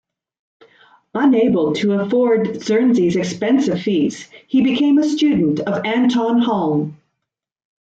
[1.13, 6.97] Unable to afford Czerny's expensive fees, he became a student of Anton Halm.